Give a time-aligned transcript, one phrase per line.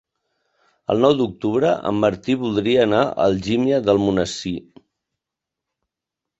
[0.93, 4.57] El nou d'octubre en Martí voldria anar a Algímia d'Almonesir.